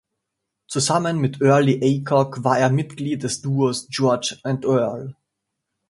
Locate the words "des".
3.21-3.41